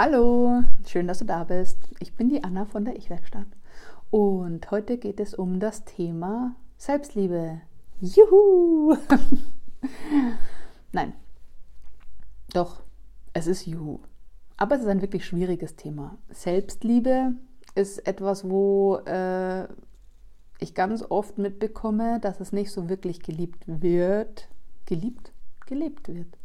[0.00, 1.76] Hallo, schön, dass du da bist.
[1.98, 3.48] Ich bin die Anna von der Ich-Werkstatt
[4.10, 7.60] und heute geht es um das Thema Selbstliebe.
[8.00, 8.96] Juhu!
[10.92, 11.14] Nein,
[12.52, 12.84] doch,
[13.32, 13.98] es ist Juhu.
[14.56, 16.16] Aber es ist ein wirklich schwieriges Thema.
[16.30, 17.32] Selbstliebe
[17.74, 19.64] ist etwas, wo äh,
[20.60, 24.46] ich ganz oft mitbekomme, dass es nicht so wirklich geliebt wird.
[24.86, 25.32] Geliebt?
[25.66, 26.38] Gelebt wird.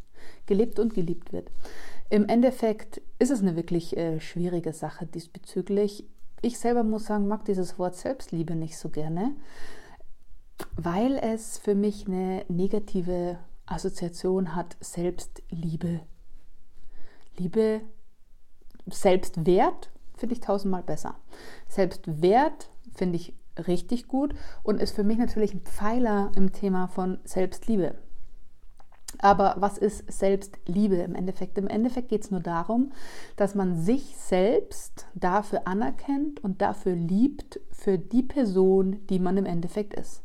[0.46, 1.52] Gelebt und geliebt wird.
[2.14, 6.06] Im Endeffekt ist es eine wirklich äh, schwierige Sache diesbezüglich.
[6.42, 9.34] Ich selber muss sagen, mag dieses Wort Selbstliebe nicht so gerne,
[10.76, 14.76] weil es für mich eine negative Assoziation hat.
[14.78, 16.02] Selbstliebe.
[17.36, 17.80] Liebe,
[18.86, 21.16] Selbstwert finde ich tausendmal besser.
[21.66, 23.34] Selbstwert finde ich
[23.66, 28.03] richtig gut und ist für mich natürlich ein Pfeiler im Thema von Selbstliebe.
[29.24, 31.56] Aber was ist Selbstliebe im Endeffekt?
[31.56, 32.92] Im Endeffekt geht es nur darum,
[33.36, 39.46] dass man sich selbst dafür anerkennt und dafür liebt, für die Person, die man im
[39.46, 40.22] Endeffekt ist.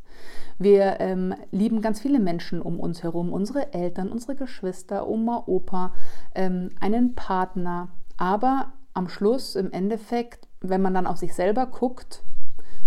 [0.58, 5.94] Wir ähm, lieben ganz viele Menschen um uns herum, unsere Eltern, unsere Geschwister, Oma, Opa,
[6.34, 7.88] ähm, einen Partner.
[8.18, 12.22] Aber am Schluss, im Endeffekt, wenn man dann auf sich selber guckt,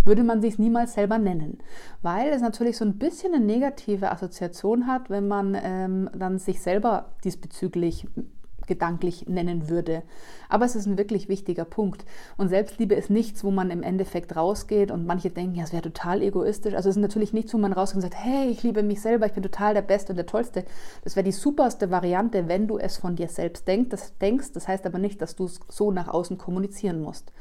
[0.04, 1.58] würde man sich niemals selber nennen,
[2.02, 6.60] weil es natürlich so ein bisschen eine negative Assoziation hat, wenn man ähm, dann sich
[6.60, 8.06] selber diesbezüglich
[8.66, 10.02] gedanklich nennen würde.
[10.48, 12.04] Aber es ist ein wirklich wichtiger Punkt.
[12.36, 15.82] Und Selbstliebe ist nichts, wo man im Endeffekt rausgeht und manche denken, ja, es wäre
[15.82, 16.74] total egoistisch.
[16.74, 19.26] Also es ist natürlich nichts, wo man rausgeht und sagt, hey, ich liebe mich selber,
[19.26, 20.64] ich bin total der Beste und der Tollste.
[21.02, 23.90] Das wäre die superste Variante, wenn du es von dir selbst denkst.
[23.90, 24.52] Das, denkst.
[24.52, 27.32] das heißt aber nicht, dass du es so nach außen kommunizieren musst.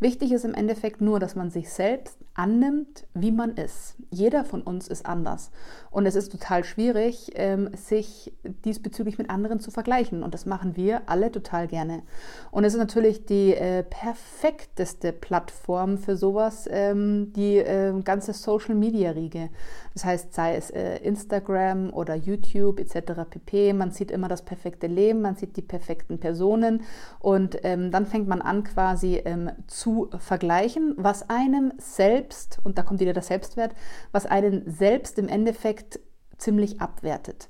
[0.00, 3.96] Wichtig ist im Endeffekt nur, dass man sich selbst annimmt, wie man ist.
[4.10, 5.50] Jeder von uns ist anders.
[5.90, 8.32] Und es ist total schwierig, ähm, sich
[8.64, 10.22] diesbezüglich mit anderen zu vergleichen.
[10.22, 12.02] Und das machen wir alle total gerne.
[12.50, 19.50] Und es ist natürlich die äh, perfekteste Plattform für sowas, ähm, die äh, ganze Social-Media-Riege.
[19.94, 23.12] Das heißt, sei es äh, Instagram oder YouTube etc.
[23.30, 23.72] pp.
[23.74, 26.82] Man sieht immer das perfekte Leben, man sieht die perfekten Personen
[27.20, 32.82] und ähm, dann fängt man an quasi ähm, zu vergleichen, was einem selbst, und da
[32.82, 33.74] kommt wieder der Selbstwert,
[34.12, 36.00] was einen selbst im Endeffekt
[36.38, 37.48] ziemlich abwertet.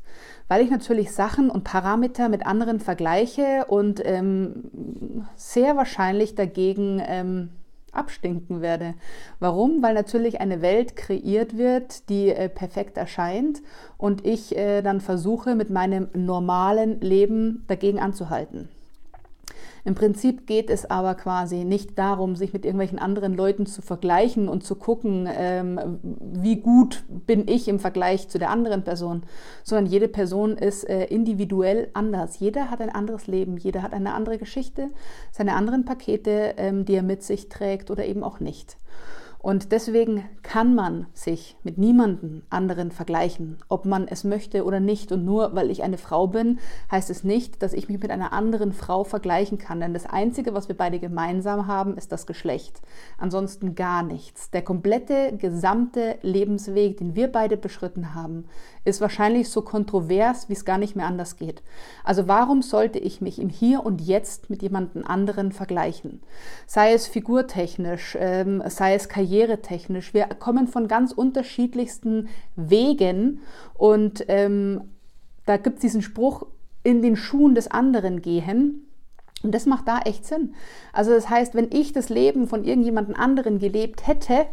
[0.48, 7.50] Weil ich natürlich Sachen und Parameter mit anderen vergleiche und ähm, sehr wahrscheinlich dagegen ähm,
[7.92, 8.94] abstinken werde.
[9.40, 9.82] Warum?
[9.82, 13.62] Weil natürlich eine Welt kreiert wird, die äh, perfekt erscheint
[13.98, 18.68] und ich äh, dann versuche mit meinem normalen Leben dagegen anzuhalten.
[19.84, 24.48] Im Prinzip geht es aber quasi nicht darum, sich mit irgendwelchen anderen Leuten zu vergleichen
[24.48, 29.22] und zu gucken, ähm, wie gut bin ich im Vergleich zu der anderen Person,
[29.62, 32.38] sondern jede Person ist äh, individuell anders.
[32.40, 34.90] Jeder hat ein anderes Leben, jeder hat eine andere Geschichte,
[35.30, 38.76] seine anderen Pakete, ähm, die er mit sich trägt oder eben auch nicht.
[39.46, 45.12] Und deswegen kann man sich mit niemandem anderen vergleichen, ob man es möchte oder nicht.
[45.12, 46.58] Und nur weil ich eine Frau bin,
[46.90, 49.78] heißt es nicht, dass ich mich mit einer anderen Frau vergleichen kann.
[49.78, 52.82] Denn das Einzige, was wir beide gemeinsam haben, ist das Geschlecht.
[53.18, 54.50] Ansonsten gar nichts.
[54.50, 58.46] Der komplette, gesamte Lebensweg, den wir beide beschritten haben,
[58.86, 61.62] ist wahrscheinlich so kontrovers, wie es gar nicht mehr anders geht.
[62.04, 66.22] Also warum sollte ich mich im Hier und Jetzt mit jemandem anderen vergleichen?
[66.66, 70.14] Sei es figurtechnisch, ähm, sei es karriere karrieretechnisch.
[70.14, 73.40] Wir kommen von ganz unterschiedlichsten Wegen
[73.74, 74.82] und ähm,
[75.44, 76.46] da gibt es diesen Spruch,
[76.82, 78.86] in den Schuhen des anderen gehen.
[79.42, 80.54] Und das macht da echt Sinn.
[80.92, 84.46] Also das heißt, wenn ich das Leben von irgendjemandem anderen gelebt hätte,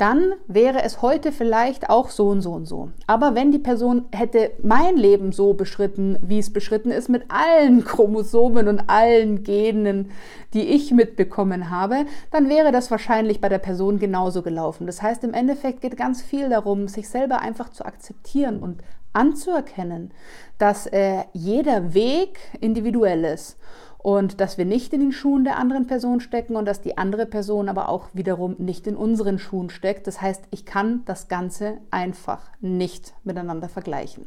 [0.00, 2.88] dann wäre es heute vielleicht auch so und so und so.
[3.06, 7.84] Aber wenn die Person hätte mein Leben so beschritten, wie es beschritten ist, mit allen
[7.84, 10.10] Chromosomen und allen Genen,
[10.54, 14.86] die ich mitbekommen habe, dann wäre das wahrscheinlich bei der Person genauso gelaufen.
[14.86, 18.80] Das heißt, im Endeffekt geht ganz viel darum, sich selber einfach zu akzeptieren und
[19.12, 20.12] anzuerkennen,
[20.56, 23.58] dass äh, jeder Weg individuell ist
[24.02, 27.26] und dass wir nicht in den Schuhen der anderen Person stecken und dass die andere
[27.26, 30.06] Person aber auch wiederum nicht in unseren Schuhen steckt.
[30.06, 34.26] Das heißt, ich kann das Ganze einfach nicht miteinander vergleichen.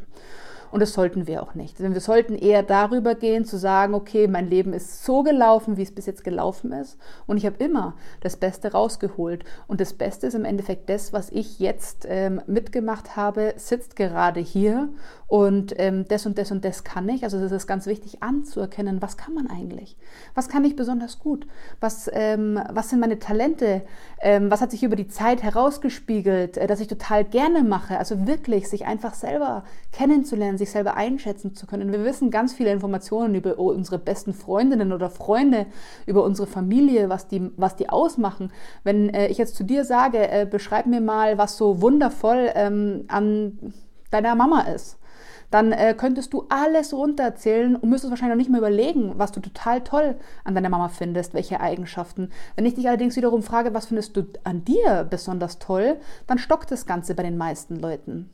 [0.74, 1.80] Und das sollten wir auch nicht.
[1.80, 5.94] Wir sollten eher darüber gehen, zu sagen, okay, mein Leben ist so gelaufen, wie es
[5.94, 6.98] bis jetzt gelaufen ist.
[7.28, 9.46] Und ich habe immer das Beste rausgeholt.
[9.68, 14.40] Und das Beste ist im Endeffekt das, was ich jetzt ähm, mitgemacht habe, sitzt gerade
[14.40, 14.90] hier.
[15.28, 17.24] Und ähm, das und das und das kann ich.
[17.24, 19.96] Also es ist ganz wichtig anzuerkennen, was kann man eigentlich?
[20.34, 21.48] Was kann ich besonders gut?
[21.81, 23.84] Was, ähm, was sind meine Talente?
[24.22, 27.98] Ähm, was hat sich über die Zeit herausgespiegelt, äh, dass ich total gerne mache?
[27.98, 31.92] Also wirklich sich einfach selber kennenzulernen, sich selber einschätzen zu können.
[31.92, 35.65] Wir wissen ganz viele Informationen über unsere besten Freundinnen oder Freunde,
[36.06, 38.51] über unsere Familie, was die, was die ausmachen.
[38.83, 43.06] Wenn äh, ich jetzt zu dir sage, äh, beschreib mir mal, was so wundervoll ähm,
[43.07, 43.74] an
[44.12, 44.98] deiner Mama ist
[45.54, 49.39] dann äh, könntest du alles runterzählen und müsstest wahrscheinlich noch nicht mehr überlegen, was du
[49.39, 52.31] total toll an deiner Mama findest, welche Eigenschaften.
[52.56, 56.71] Wenn ich dich allerdings wiederum frage, was findest du an dir besonders toll, dann stockt
[56.71, 58.31] das Ganze bei den meisten Leuten.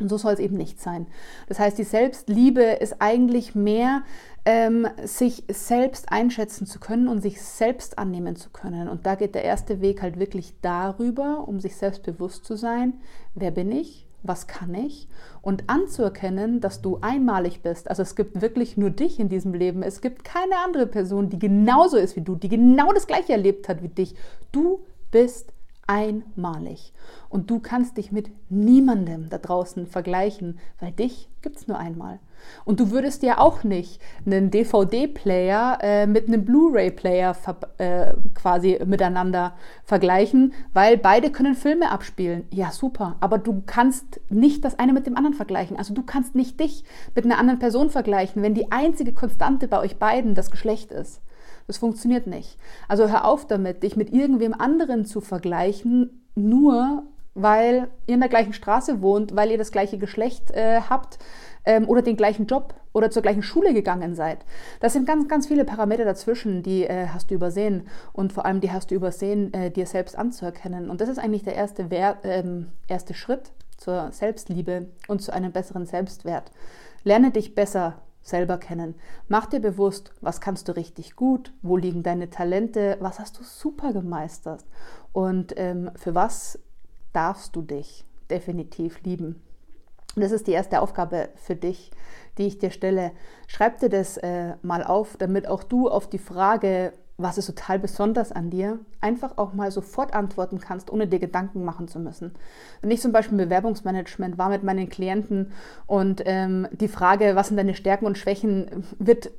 [0.00, 1.06] Und so soll es eben nicht sein.
[1.46, 4.02] Das heißt, die Selbstliebe ist eigentlich mehr,
[4.44, 8.88] ähm, sich selbst einschätzen zu können und sich selbst annehmen zu können.
[8.88, 12.94] Und da geht der erste Weg halt wirklich darüber, um sich selbst bewusst zu sein,
[13.34, 15.06] wer bin ich, was kann ich
[15.42, 17.88] und anzuerkennen, dass du einmalig bist.
[17.88, 19.82] Also es gibt wirklich nur dich in diesem Leben.
[19.82, 23.68] Es gibt keine andere Person, die genauso ist wie du, die genau das gleiche erlebt
[23.68, 24.14] hat wie dich.
[24.50, 24.80] Du
[25.10, 25.53] bist
[25.86, 26.92] einmalig.
[27.28, 32.18] Und du kannst dich mit niemandem da draußen vergleichen, weil dich gibt es nur einmal.
[32.64, 37.36] Und du würdest ja auch nicht einen DVD-Player äh, mit einem Blu-ray-Player
[37.78, 39.54] äh, quasi miteinander
[39.84, 42.44] vergleichen, weil beide können Filme abspielen.
[42.50, 43.16] Ja, super.
[43.20, 45.76] Aber du kannst nicht das eine mit dem anderen vergleichen.
[45.76, 46.84] Also du kannst nicht dich
[47.14, 51.20] mit einer anderen Person vergleichen, wenn die einzige Konstante bei euch beiden das Geschlecht ist.
[51.66, 52.58] Das funktioniert nicht.
[52.88, 58.28] Also hör auf damit, dich mit irgendwem anderen zu vergleichen, nur weil ihr in der
[58.28, 61.18] gleichen Straße wohnt, weil ihr das gleiche Geschlecht äh, habt
[61.64, 64.44] ähm, oder den gleichen Job oder zur gleichen Schule gegangen seid.
[64.80, 68.60] Das sind ganz, ganz viele Parameter dazwischen, die äh, hast du übersehen und vor allem
[68.60, 70.88] die hast du übersehen, äh, dir selbst anzuerkennen.
[70.90, 75.50] Und das ist eigentlich der erste, Wert, ähm, erste Schritt zur Selbstliebe und zu einem
[75.50, 76.52] besseren Selbstwert.
[77.02, 78.96] Lerne dich besser selber kennen.
[79.28, 83.44] Mach dir bewusst, was kannst du richtig gut, wo liegen deine Talente, was hast du
[83.44, 84.64] super gemeistert
[85.12, 86.58] und ähm, für was
[87.12, 89.40] darfst du dich definitiv lieben.
[90.16, 91.90] Das ist die erste Aufgabe für dich,
[92.38, 93.12] die ich dir stelle.
[93.46, 97.78] Schreib dir das äh, mal auf, damit auch du auf die Frage, was ist total
[97.78, 102.32] besonders an dir, einfach auch mal sofort antworten kannst, ohne dir Gedanken machen zu müssen.
[102.80, 105.52] Wenn ich zum Beispiel im Bewerbungsmanagement war mit meinen Klienten
[105.86, 109.30] und ähm, die Frage, was sind deine Stärken und Schwächen, wird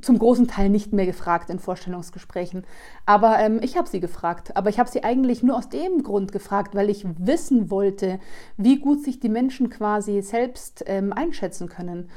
[0.00, 2.64] zum großen Teil nicht mehr gefragt in Vorstellungsgesprächen.
[3.06, 4.56] Aber ähm, ich habe sie gefragt.
[4.56, 8.18] Aber ich habe sie eigentlich nur aus dem Grund gefragt, weil ich wissen wollte,
[8.56, 12.08] wie gut sich die Menschen quasi selbst ähm, einschätzen können.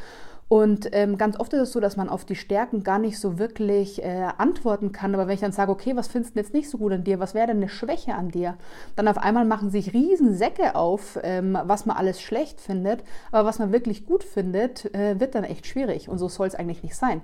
[0.50, 3.38] Und ähm, ganz oft ist es so, dass man auf die Stärken gar nicht so
[3.38, 5.14] wirklich äh, antworten kann.
[5.14, 7.20] Aber wenn ich dann sage, okay, was findest du jetzt nicht so gut an dir?
[7.20, 8.56] Was wäre denn eine Schwäche an dir?
[8.96, 13.04] Dann auf einmal machen sich Riesensäcke auf, ähm, was man alles schlecht findet.
[13.32, 16.08] Aber was man wirklich gut findet, äh, wird dann echt schwierig.
[16.08, 17.22] Und so soll es eigentlich nicht sein.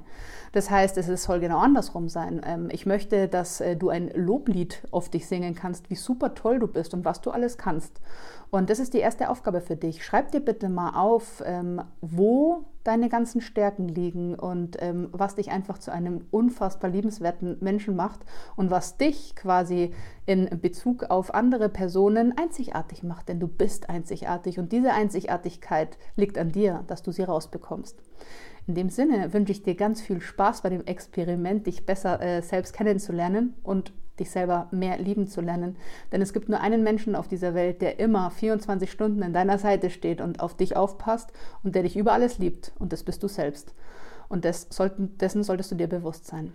[0.52, 2.42] Das heißt, es soll genau andersrum sein.
[2.46, 6.60] Ähm, ich möchte, dass äh, du ein Loblied auf dich singen kannst, wie super toll
[6.60, 8.02] du bist und was du alles kannst.
[8.52, 10.04] Und das ist die erste Aufgabe für dich.
[10.04, 15.52] Schreib dir bitte mal auf, ähm, wo deine ganzen Stärken liegen und ähm, was dich
[15.52, 18.22] einfach zu einem unfassbar liebenswerten Menschen macht
[18.56, 19.94] und was dich quasi
[20.26, 23.30] in Bezug auf andere Personen einzigartig macht.
[23.30, 28.02] Denn du bist einzigartig und diese Einzigartigkeit liegt an dir, dass du sie rausbekommst.
[28.68, 32.42] In dem Sinne wünsche ich dir ganz viel Spaß bei dem Experiment, dich besser äh,
[32.42, 35.78] selbst kennenzulernen und dich selber mehr lieben zu lernen.
[36.12, 39.58] Denn es gibt nur einen Menschen auf dieser Welt, der immer 24 Stunden an deiner
[39.58, 41.32] Seite steht und auf dich aufpasst
[41.64, 42.72] und der dich über alles liebt.
[42.78, 43.74] Und das bist du selbst.
[44.30, 46.54] Und sollten, dessen solltest du dir bewusst sein.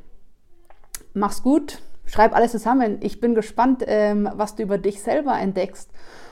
[1.14, 2.98] Mach's gut, schreib alles zusammen.
[3.00, 5.90] Ich bin gespannt, ähm, was du über dich selber entdeckst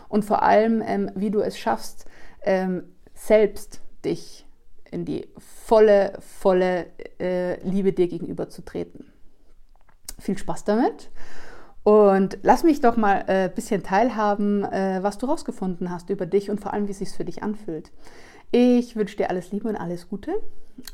[0.08, 2.06] und vor allem, ähm, wie du es schaffst,
[2.42, 2.84] ähm,
[3.14, 4.46] selbst dich
[4.90, 6.86] in die volle, volle
[7.18, 9.12] äh, Liebe dir gegenüber zu treten
[10.18, 11.10] viel Spaß damit.
[11.82, 16.26] Und lass mich doch mal ein äh, bisschen teilhaben, äh, was du rausgefunden hast über
[16.26, 17.92] dich und vor allem, wie es sich für dich anfühlt.
[18.50, 20.32] Ich wünsche dir alles Liebe und alles Gute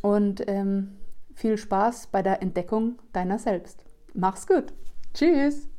[0.02, 0.98] und ähm,
[1.34, 3.84] viel Spaß bei der Entdeckung deiner selbst.
[4.12, 4.74] Mach's gut.
[5.14, 5.71] Tschüss.